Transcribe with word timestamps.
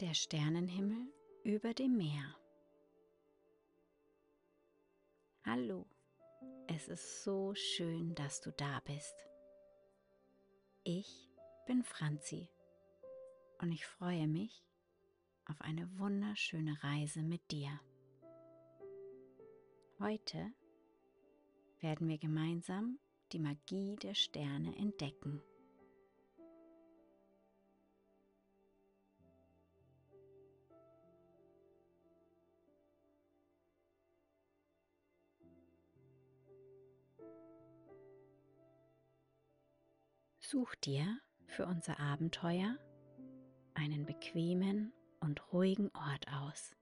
Der 0.00 0.14
Sternenhimmel 0.14 1.12
über 1.44 1.74
dem 1.74 1.98
Meer. 1.98 2.34
Hallo, 5.44 5.86
es 6.68 6.88
ist 6.88 7.22
so 7.22 7.54
schön, 7.54 8.14
dass 8.14 8.40
du 8.40 8.50
da 8.52 8.80
bist. 8.86 9.14
Ich 10.84 11.28
bin 11.66 11.82
Franzi 11.82 12.48
und 13.60 13.72
ich 13.72 13.84
freue 13.84 14.26
mich 14.26 14.64
auf 15.44 15.60
eine 15.60 15.86
wunderschöne 15.98 16.82
Reise 16.82 17.22
mit 17.22 17.50
dir. 17.50 17.78
Heute 19.98 20.50
werden 21.80 22.08
wir 22.08 22.16
gemeinsam 22.16 22.98
die 23.32 23.38
Magie 23.38 23.96
der 23.96 24.14
Sterne 24.14 24.74
entdecken. 24.78 25.42
Such 40.50 40.74
dir 40.74 41.20
für 41.46 41.64
unser 41.64 42.00
Abenteuer 42.00 42.76
einen 43.74 44.04
bequemen 44.04 44.92
und 45.20 45.52
ruhigen 45.52 45.92
Ort 45.94 46.26
aus. 46.26 46.74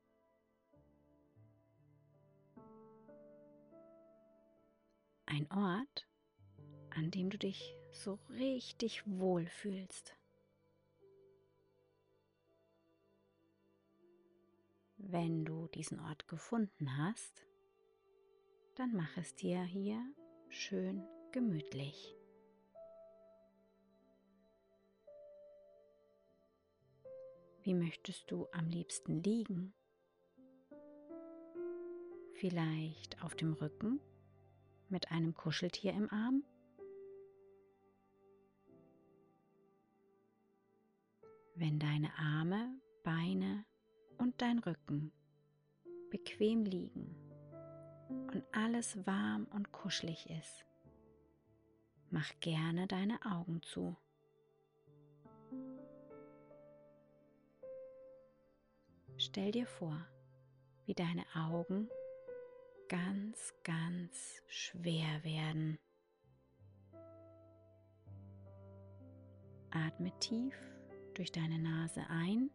Ein 5.26 5.52
Ort, 5.52 6.08
an 6.96 7.10
dem 7.10 7.28
du 7.28 7.36
dich 7.36 7.76
so 7.92 8.18
richtig 8.30 9.02
wohl 9.06 9.44
fühlst. 9.44 10.16
Wenn 14.96 15.44
du 15.44 15.66
diesen 15.66 16.00
Ort 16.00 16.26
gefunden 16.26 16.96
hast, 16.96 17.44
dann 18.76 18.94
mach 18.94 19.14
es 19.18 19.34
dir 19.34 19.62
hier 19.62 20.02
schön 20.48 21.06
gemütlich. 21.32 22.17
Wie 27.68 27.74
möchtest 27.74 28.30
du 28.30 28.48
am 28.52 28.66
liebsten 28.66 29.22
liegen? 29.22 29.74
Vielleicht 32.32 33.22
auf 33.22 33.34
dem 33.34 33.52
Rücken 33.52 34.00
mit 34.88 35.12
einem 35.12 35.34
Kuscheltier 35.34 35.92
im 35.92 36.10
Arm? 36.10 36.44
Wenn 41.56 41.78
deine 41.78 42.08
Arme, 42.18 42.72
Beine 43.04 43.66
und 44.16 44.40
dein 44.40 44.60
Rücken 44.60 45.12
bequem 46.08 46.64
liegen 46.64 47.14
und 48.32 48.44
alles 48.52 49.06
warm 49.06 49.44
und 49.50 49.72
kuschelig 49.72 50.30
ist, 50.30 50.64
mach 52.08 52.30
gerne 52.40 52.86
deine 52.86 53.18
Augen 53.26 53.60
zu. 53.60 53.94
Stell 59.20 59.50
dir 59.50 59.66
vor, 59.66 60.06
wie 60.86 60.94
deine 60.94 61.24
Augen 61.34 61.90
ganz, 62.88 63.52
ganz 63.64 64.40
schwer 64.46 65.24
werden. 65.24 65.76
Atme 69.70 70.16
tief 70.20 70.54
durch 71.14 71.32
deine 71.32 71.58
Nase 71.58 72.00
ein 72.08 72.48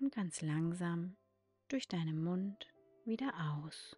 und 0.00 0.14
ganz 0.14 0.40
langsam 0.40 1.16
durch 1.66 1.88
deinen 1.88 2.22
Mund 2.22 2.72
wieder 3.04 3.32
aus. 3.58 3.96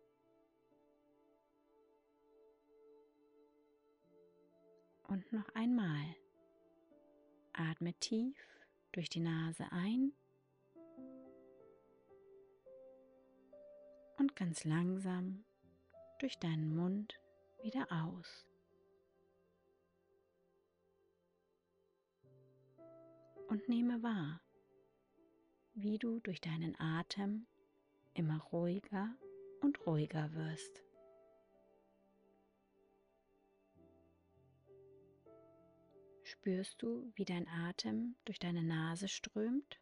Und 5.08 5.30
noch 5.30 5.54
einmal. 5.54 6.16
Atme 7.52 7.94
tief 7.94 8.36
durch 8.96 9.10
die 9.10 9.20
Nase 9.20 9.70
ein 9.72 10.10
und 14.16 14.34
ganz 14.36 14.64
langsam 14.64 15.44
durch 16.18 16.38
deinen 16.38 16.74
Mund 16.74 17.20
wieder 17.62 17.86
aus. 17.92 18.46
Und 23.48 23.68
nehme 23.68 24.02
wahr, 24.02 24.40
wie 25.74 25.98
du 25.98 26.20
durch 26.20 26.40
deinen 26.40 26.74
Atem 26.80 27.46
immer 28.14 28.40
ruhiger 28.44 29.14
und 29.60 29.86
ruhiger 29.86 30.32
wirst. 30.32 30.85
Spürst 36.26 36.82
du, 36.82 37.12
wie 37.14 37.24
dein 37.24 37.46
Atem 37.46 38.16
durch 38.24 38.40
deine 38.40 38.64
Nase 38.64 39.06
strömt? 39.06 39.78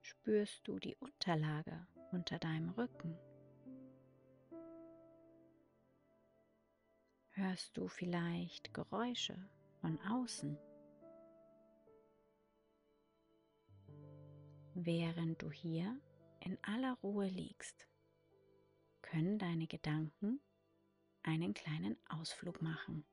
Spürst 0.00 0.66
du 0.66 0.80
die 0.80 0.96
Unterlage 0.96 1.86
unter 2.10 2.40
deinem 2.40 2.70
Rücken? 2.70 3.16
Hörst 7.30 7.76
du 7.76 7.86
vielleicht 7.86 8.74
Geräusche 8.74 9.38
von 9.80 10.00
außen? 10.00 10.58
Während 14.74 15.40
du 15.40 15.52
hier 15.52 15.96
in 16.40 16.58
aller 16.62 16.94
Ruhe 17.00 17.28
liegst, 17.28 17.86
können 19.02 19.38
deine 19.38 19.68
Gedanken 19.68 20.40
einen 21.28 21.52
kleinen 21.52 21.96
Ausflug 22.08 22.62
machen. 22.62 23.04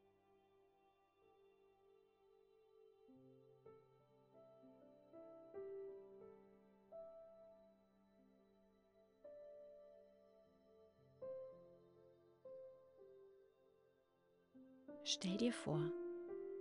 Stell 15.03 15.37
dir 15.37 15.53
vor, 15.53 15.91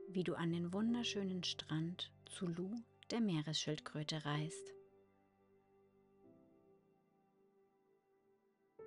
wie 0.09 0.22
du 0.22 0.34
an 0.34 0.53
den 0.53 0.72
wunderschönen 0.72 1.44
Strand 1.44 2.12
zu 2.26 2.47
Lu 2.47 2.75
der 3.10 3.21
Meeresschildkröte 3.21 4.25
reist. 4.25 4.75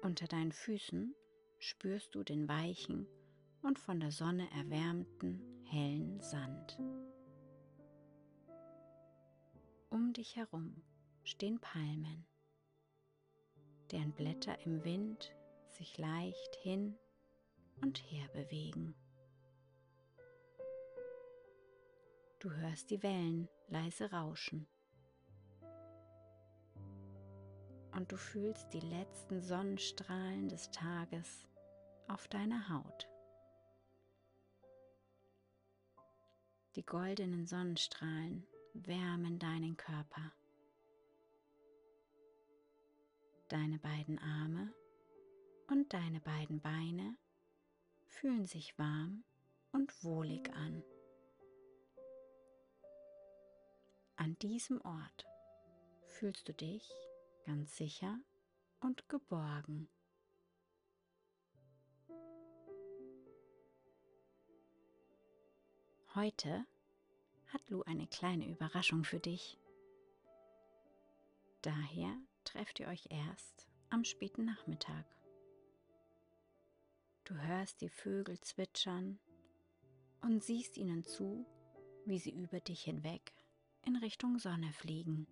Unter 0.02 0.28
deinen 0.28 0.52
Füßen 0.52 1.16
spürst 1.60 2.16
du 2.16 2.24
den 2.24 2.48
weichen 2.48 3.08
und 3.62 3.80
von 3.80 4.00
der 4.00 4.12
Sonne 4.12 4.48
erwärmten 4.52 5.42
hellen 5.66 6.22
Sand. 6.22 6.80
Um 9.90 10.14
dich 10.14 10.36
herum 10.36 10.82
stehen 11.24 11.60
Palmen, 11.60 12.26
deren 13.92 14.14
Blätter 14.14 14.60
im 14.66 14.84
Wind 14.84 15.34
sich 15.70 15.98
leicht 15.98 16.56
hin 16.62 16.98
und 17.82 18.00
her 18.12 18.28
bewegen. 18.30 18.96
Du 22.40 22.52
hörst 22.52 22.92
die 22.92 23.02
Wellen 23.02 23.50
leise 23.68 24.12
rauschen. 24.12 24.68
und 27.98 28.12
du 28.12 28.16
fühlst 28.16 28.72
die 28.74 28.80
letzten 28.80 29.42
Sonnenstrahlen 29.42 30.48
des 30.50 30.70
Tages 30.70 31.48
auf 32.08 32.28
deiner 32.28 32.70
Haut. 32.70 33.08
Die 36.76 36.86
goldenen 36.86 37.48
Sonnenstrahlen 37.48 38.46
wärmen 38.74 39.40
deinen 39.40 39.78
Körper. 39.78 40.32
Deine 43.48 43.80
beiden 43.80 44.20
Arme 44.20 44.74
und 45.70 45.92
deine 45.94 46.20
beiden 46.20 46.62
Beine 46.62 47.18
fühlen 48.06 48.46
sich 48.46 48.78
warm 48.78 49.24
und 49.72 50.04
wohlig 50.04 50.54
an. 50.54 50.84
An 54.18 54.38
diesem 54.40 54.82
Ort 54.82 55.26
fühlst 56.06 56.48
du 56.48 56.54
dich 56.54 56.92
ganz 57.46 57.78
sicher 57.78 58.20
und 58.82 59.08
geborgen. 59.10 59.90
Heute 66.18 66.66
hat 67.54 67.70
Lu 67.70 67.84
eine 67.84 68.08
kleine 68.08 68.48
Überraschung 68.48 69.04
für 69.04 69.20
dich. 69.20 69.60
Daher 71.62 72.12
trefft 72.44 72.80
ihr 72.80 72.88
euch 72.88 73.06
erst 73.12 73.68
am 73.92 74.04
späten 74.04 74.44
Nachmittag. 74.44 75.06
Du 77.26 77.36
hörst 77.36 77.82
die 77.82 77.90
Vögel 77.90 78.40
zwitschern 78.40 79.20
und 80.24 80.44
siehst 80.44 80.78
ihnen 80.78 81.04
zu, 81.04 81.46
wie 82.06 82.18
sie 82.18 82.32
über 82.32 82.62
dich 82.62 82.82
hinweg 82.82 83.32
in 83.86 83.96
Richtung 83.98 84.40
Sonne 84.40 84.74
fliegen. 84.74 85.28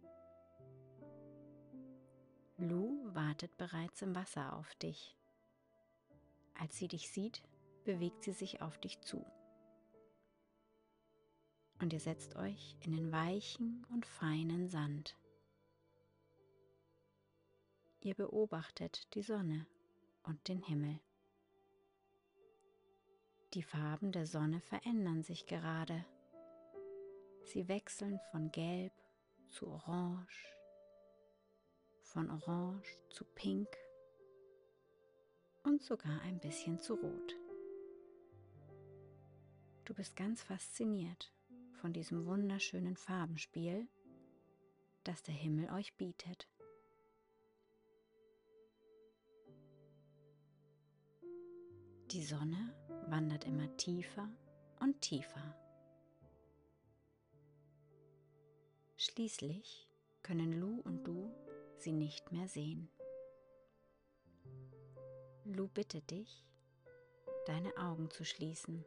Lu 2.59 3.11
wartet 3.15 3.57
bereits 3.57 4.03
im 4.03 4.13
Wasser 4.13 4.55
auf 4.55 4.75
dich. 4.75 5.17
Als 6.53 6.77
sie 6.77 6.87
dich 6.87 7.09
sieht, 7.09 7.41
bewegt 7.85 8.23
sie 8.23 8.33
sich 8.33 8.61
auf 8.61 8.77
dich 8.77 9.01
zu. 9.01 9.25
Und 11.79 11.91
ihr 11.91 11.99
setzt 11.99 12.35
euch 12.35 12.75
in 12.81 12.93
den 12.93 13.11
weichen 13.11 13.85
und 13.91 14.05
feinen 14.05 14.69
Sand. 14.69 15.17
Ihr 18.01 18.15
beobachtet 18.15 19.13
die 19.13 19.23
Sonne 19.23 19.65
und 20.23 20.47
den 20.47 20.61
Himmel. 20.61 20.99
Die 23.53 23.63
Farben 23.63 24.11
der 24.11 24.25
Sonne 24.25 24.61
verändern 24.61 25.23
sich 25.23 25.47
gerade. 25.47 26.05
Sie 27.45 27.67
wechseln 27.67 28.19
von 28.31 28.51
Gelb 28.51 28.93
zu 29.49 29.67
Orange, 29.67 30.45
von 32.01 32.29
Orange 32.29 32.97
zu 33.09 33.23
Pink 33.23 33.69
und 35.63 35.81
sogar 35.81 36.21
ein 36.21 36.39
bisschen 36.39 36.79
zu 36.79 36.95
Rot. 36.95 37.35
Du 39.85 39.93
bist 39.93 40.15
ganz 40.15 40.41
fasziniert 40.41 41.34
von 41.85 41.93
diesem 41.93 42.25
wunderschönen 42.25 42.97
Farbenspiel, 42.97 43.87
das 45.03 45.21
der 45.21 45.35
Himmel 45.35 45.69
euch 45.69 45.95
bietet. 45.97 46.49
Die 52.09 52.23
Sonne 52.23 52.73
wandert 53.05 53.45
immer 53.45 53.77
tiefer 53.77 54.27
und 54.79 54.99
tiefer. 54.99 55.55
Schließlich 58.97 59.87
können 60.23 60.59
Lu 60.59 60.81
und 60.81 61.03
du 61.03 61.31
sie 61.77 61.93
nicht 61.93 62.31
mehr 62.31 62.47
sehen. 62.47 62.89
Lu 65.43 65.67
bittet 65.67 66.09
dich, 66.09 66.47
deine 67.45 67.77
Augen 67.77 68.09
zu 68.09 68.25
schließen 68.25 68.83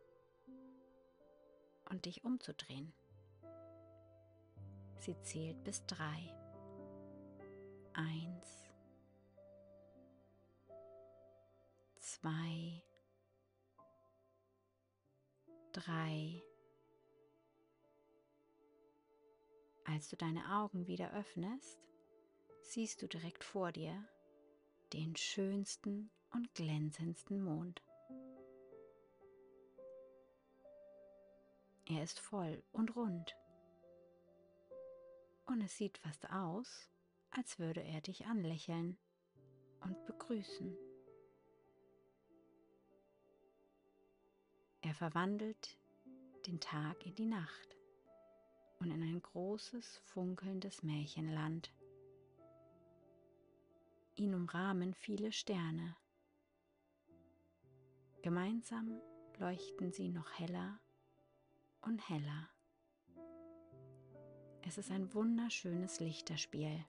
und 1.91 2.05
dich 2.05 2.25
umzudrehen. 2.25 2.93
Sie 4.97 5.21
zählt 5.23 5.63
bis 5.65 5.85
drei. 5.87 6.35
Eins, 7.93 8.69
zwei, 11.99 12.83
drei. 15.73 16.43
Als 19.85 20.09
du 20.09 20.17
deine 20.17 20.59
Augen 20.59 20.87
wieder 20.87 21.13
öffnest, 21.15 21.81
siehst 22.63 23.03
du 23.03 23.09
direkt 23.09 23.43
vor 23.43 23.73
dir 23.73 24.07
den 24.93 25.17
schönsten 25.17 26.11
und 26.33 26.55
glänzendsten 26.55 27.43
Mond. 27.43 27.83
Er 31.91 32.03
ist 32.03 32.21
voll 32.21 32.63
und 32.73 32.95
rund. 32.97 33.35
Und 35.47 35.63
es 35.63 35.75
sieht 35.79 35.97
fast 35.97 36.29
aus, 36.31 36.91
als 37.31 37.59
würde 37.59 37.83
er 37.83 38.03
dich 38.03 38.27
anlächeln 38.27 38.99
und 39.81 40.05
begrüßen. 40.05 40.77
Er 44.83 44.95
verwandelt 44.95 45.79
den 46.47 46.61
Tag 46.61 47.07
in 47.07 47.15
die 47.15 47.25
Nacht 47.25 47.77
und 48.81 48.91
in 48.91 49.03
ein 49.03 49.23
großes, 49.23 49.97
funkelndes 50.05 50.83
Märchenland. 50.83 51.73
Ihn 54.15 54.35
umrahmen 54.35 54.93
viele 54.93 55.33
Sterne. 55.33 55.97
Gemeinsam 58.21 59.01
leuchten 59.39 59.91
sie 59.91 60.11
noch 60.11 60.39
heller 60.39 60.79
und 61.89 62.07
heller. 62.11 62.51
Es 64.61 64.77
ist 64.77 64.91
ein 64.91 65.15
wunderschönes 65.15 66.01
Lichterspiel. 66.01 66.85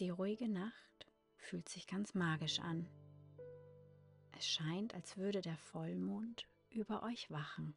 Die 0.00 0.10
ruhige 0.10 0.50
Nacht 0.50 1.06
fühlt 1.38 1.66
sich 1.70 1.86
ganz 1.86 2.12
magisch 2.12 2.60
an. 2.60 2.86
Es 4.36 4.46
scheint, 4.46 4.94
als 4.94 5.16
würde 5.16 5.40
der 5.40 5.56
Vollmond 5.56 6.46
über 6.68 7.02
euch 7.02 7.30
wachen. 7.30 7.74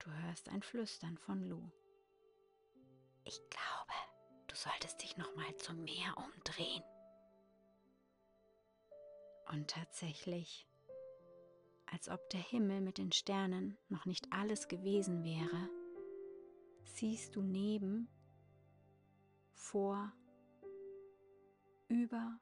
Du 0.00 0.10
hörst 0.10 0.48
ein 0.48 0.62
Flüstern 0.62 1.16
von 1.18 1.40
Lu. 1.44 1.70
Ich 3.22 3.38
glaube, 3.48 3.92
du 4.48 4.56
solltest 4.56 5.00
dich 5.00 5.16
noch 5.16 5.32
mal 5.36 5.56
zum 5.58 5.84
Meer 5.84 6.16
umdrehen. 6.16 6.82
Und 9.52 9.68
tatsächlich, 9.68 10.66
als 11.84 12.08
ob 12.08 12.30
der 12.30 12.40
Himmel 12.40 12.80
mit 12.80 12.96
den 12.96 13.12
Sternen 13.12 13.76
noch 13.90 14.06
nicht 14.06 14.32
alles 14.32 14.66
gewesen 14.66 15.24
wäre, 15.24 15.68
siehst 16.84 17.36
du 17.36 17.42
neben, 17.42 18.08
vor, 19.52 20.10
über 21.88 22.40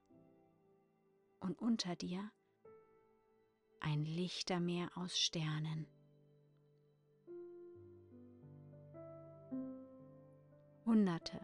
und 1.40 1.60
unter 1.60 1.96
dir 1.96 2.30
ein 3.80 4.04
Lichtermeer 4.04 4.90
aus 4.94 5.18
Sternen. 5.18 5.88
Hunderte, 10.86 11.40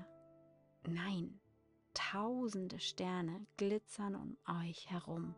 nein, 0.84 1.40
tausende 1.96 2.78
Sterne 2.78 3.46
glitzern 3.56 4.14
um 4.14 4.36
euch 4.62 4.90
herum. 4.90 5.34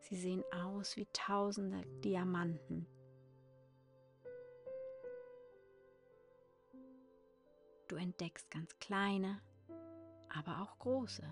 Sie 0.00 0.16
sehen 0.16 0.42
aus 0.52 0.96
wie 0.96 1.06
tausende 1.12 1.86
Diamanten. 2.02 2.86
Du 7.86 7.96
entdeckst 7.96 8.50
ganz 8.50 8.76
kleine, 8.80 9.40
aber 10.28 10.60
auch 10.62 10.76
große. 10.80 11.22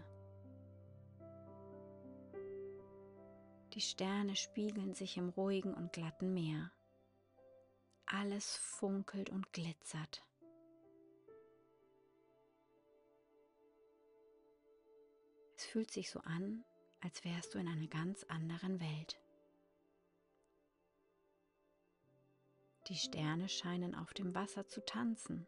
Die 3.73 3.81
Sterne 3.81 4.37
spiegeln 4.37 4.95
sich 4.95 5.17
im 5.17 5.31
ruhigen 5.31 5.75
und 5.75 5.93
glatten 5.93 6.33
Meer. 6.33 6.71
Alles 8.07 8.57
funkelt 8.57 9.31
und 9.31 9.53
glitzert. 9.53 10.25
Fühlt 15.73 15.91
sich 15.91 16.11
so 16.11 16.21
an, 16.21 16.67
als 17.01 17.25
wärst 17.25 17.55
du 17.55 17.59
in 17.59 17.67
einer 17.67 17.87
ganz 17.87 18.25
anderen 18.25 18.79
Welt. 18.79 19.19
Die 22.89 22.97
Sterne 22.97 23.49
scheinen 23.49 23.95
auf 23.95 24.13
dem 24.13 24.35
Wasser 24.35 24.69
zu 24.69 24.85
tanzen 24.85 25.47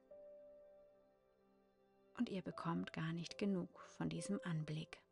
und 2.16 2.30
ihr 2.30 2.40
bekommt 2.40 2.94
gar 2.94 3.12
nicht 3.12 3.36
genug 3.36 3.82
von 3.98 4.08
diesem 4.08 4.40
Anblick. 4.44 5.03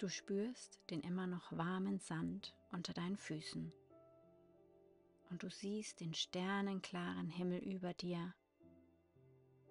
Du 0.00 0.08
spürst 0.08 0.80
den 0.88 1.02
immer 1.02 1.26
noch 1.26 1.52
warmen 1.52 1.98
Sand 1.98 2.56
unter 2.72 2.94
deinen 2.94 3.18
Füßen 3.18 3.70
und 5.28 5.42
du 5.42 5.50
siehst 5.50 6.00
den 6.00 6.14
sternenklaren 6.14 7.28
Himmel 7.28 7.58
über 7.58 7.92
dir 7.92 8.34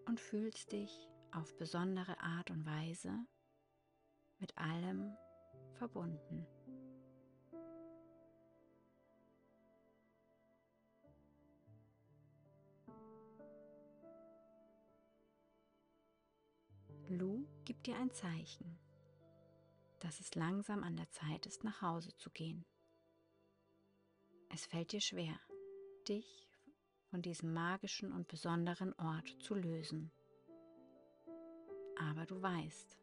und 0.06 0.20
fühlst 0.20 0.72
dich 0.72 1.10
auf 1.32 1.58
besondere 1.58 2.20
Art 2.20 2.52
und 2.52 2.64
Weise 2.64 3.12
mit 4.38 4.56
allem 4.56 5.18
verbunden. 5.80 6.46
Lu 17.08 17.48
gibt 17.66 17.88
dir 17.88 17.96
ein 17.96 18.12
Zeichen, 18.12 18.78
dass 20.00 20.20
es 20.20 20.36
langsam 20.36 20.84
an 20.84 20.96
der 20.96 21.10
Zeit 21.12 21.46
ist, 21.46 21.64
nach 21.64 21.82
Hause 21.82 22.16
zu 22.16 22.30
gehen. 22.30 22.66
Es 24.50 24.66
fällt 24.66 24.92
dir 24.92 25.02
schwer, 25.02 25.40
dich 26.08 26.50
von 27.10 27.22
diesem 27.22 27.54
magischen 27.54 28.12
und 28.12 28.28
besonderen 28.28 28.94
Ort 28.94 29.28
zu 29.42 29.56
lösen. 29.56 30.12
Aber 31.98 32.26
du 32.26 32.42
weißt, 32.42 32.98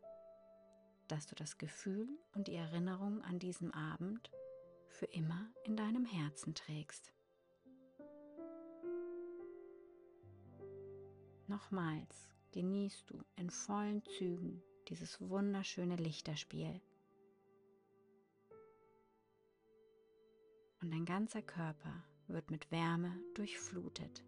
dass 1.08 1.26
du 1.26 1.34
das 1.34 1.58
Gefühl 1.58 2.08
und 2.34 2.48
die 2.48 2.54
Erinnerung 2.54 3.22
an 3.22 3.38
diesem 3.38 3.72
Abend 3.72 4.30
für 4.88 5.06
immer 5.06 5.50
in 5.64 5.76
deinem 5.76 6.04
Herzen 6.04 6.54
trägst. 6.54 7.12
Nochmals 11.46 12.28
genießt 12.52 13.08
du 13.10 13.22
in 13.36 13.50
vollen 13.50 14.02
Zügen 14.04 14.62
dieses 14.88 15.20
wunderschöne 15.20 15.96
Lichterspiel. 15.96 16.80
Und 20.80 20.90
dein 20.92 21.04
ganzer 21.04 21.42
Körper 21.42 22.04
wird 22.28 22.50
mit 22.50 22.70
Wärme 22.70 23.18
durchflutet. 23.34 24.24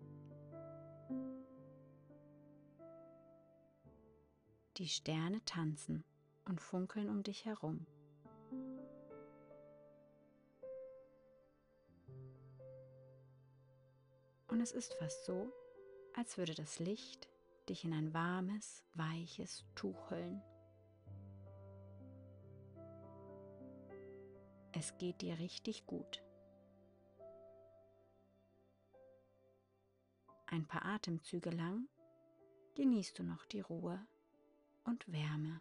Die 4.76 4.88
Sterne 4.88 5.44
tanzen 5.44 6.04
und 6.44 6.60
funkeln 6.60 7.08
um 7.10 7.22
dich 7.22 7.44
herum. 7.44 7.86
Und 14.48 14.60
es 14.60 14.72
ist 14.72 14.94
fast 14.94 15.24
so, 15.24 15.52
als 16.14 16.38
würde 16.38 16.54
das 16.54 16.78
Licht 16.78 17.28
dich 17.68 17.84
in 17.84 17.92
ein 17.92 18.14
warmes, 18.14 18.84
weiches 18.94 19.64
Tuch 19.74 20.10
hüllen. 20.10 20.42
Es 24.72 24.96
geht 24.98 25.22
dir 25.22 25.38
richtig 25.38 25.86
gut. 25.86 26.22
Ein 30.46 30.66
paar 30.66 30.84
Atemzüge 30.84 31.50
lang 31.50 31.88
genießt 32.74 33.18
du 33.18 33.22
noch 33.22 33.44
die 33.46 33.60
Ruhe 33.60 34.06
und 34.84 35.10
Wärme. 35.12 35.60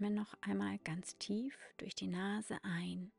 Atme 0.00 0.10
noch 0.10 0.34
einmal 0.40 0.78
ganz 0.78 1.18
tief 1.18 1.54
durch 1.76 1.94
die 1.94 2.06
Nase 2.06 2.56
ein 2.62 3.12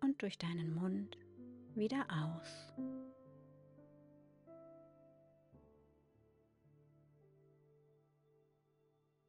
und 0.00 0.22
durch 0.22 0.38
deinen 0.38 0.74
Mund 0.74 1.18
wieder 1.74 2.06
aus. 2.08 2.72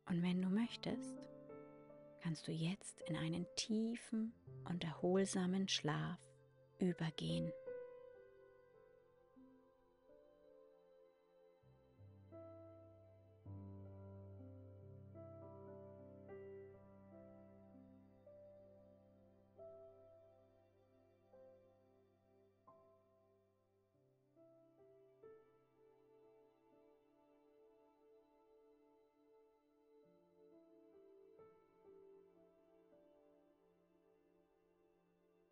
Und 0.06 0.24
wenn 0.24 0.42
du 0.42 0.48
möchtest, 0.48 1.18
kannst 2.22 2.48
du 2.48 2.54
jetzt 2.54 3.02
in 3.10 3.18
einen 3.18 3.46
tiefen 3.58 4.32
und 4.70 4.86
erholsamen 4.86 5.68
Schlaf 5.68 6.20
übergehen. 6.80 7.52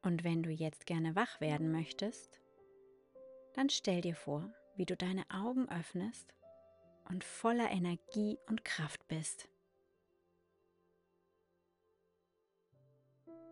Und 0.05 0.23
wenn 0.23 0.43
du 0.43 0.51
jetzt 0.51 0.85
gerne 0.85 1.15
wach 1.15 1.41
werden 1.41 1.71
möchtest, 1.71 2.39
dann 3.55 3.71
stell 3.71 4.01
dir 4.01 4.15
vor, 4.15 4.53
wie 4.75 4.85
du 4.85 4.95
deine 4.95 5.23
Augen 5.31 5.67
öffnest 5.67 6.31
und 7.09 7.23
voller 7.23 7.71
Energie 7.71 8.37
und 8.45 8.63
Kraft 8.63 9.07
bist. 9.07 9.49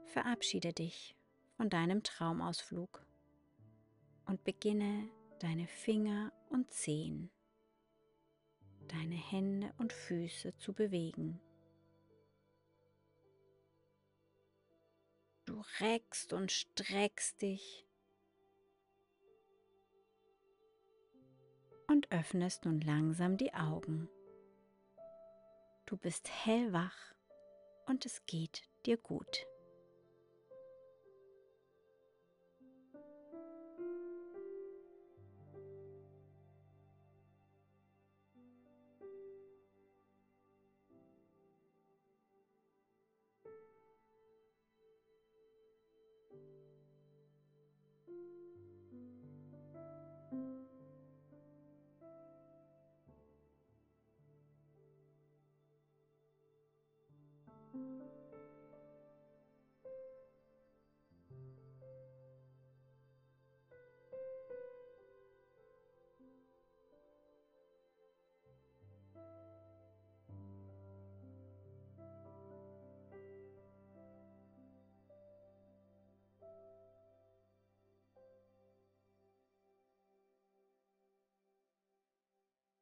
Verabschiede 0.05 0.73
dich 0.73 1.15
von 1.57 1.71
deinem 1.71 2.03
Traumausflug 2.03 3.03
und 4.27 4.43
beginne 4.43 5.09
deine 5.39 5.65
Finger 5.65 6.31
und 6.51 6.71
Zehen, 6.71 7.31
deine 8.89 9.15
Hände 9.15 9.73
und 9.79 9.91
Füße 9.91 10.55
zu 10.57 10.71
bewegen. 10.73 11.41
Du 15.53 15.63
reckst 15.81 16.33
und 16.33 16.51
streckst 16.51 17.43
dich 17.43 17.85
und 21.87 22.11
öffnest 22.11 22.65
nun 22.65 22.81
langsam 22.81 23.37
die 23.37 23.53
Augen. 23.53 24.09
Du 25.85 25.95
bist 25.95 26.27
hellwach 26.27 26.97
und 27.85 28.03
es 28.07 28.25
geht 28.25 28.63
dir 28.87 28.97
gut. 28.97 29.45